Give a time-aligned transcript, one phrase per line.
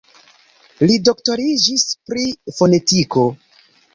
[0.91, 2.25] Li doktoriĝis pri
[2.61, 3.29] fonetiko.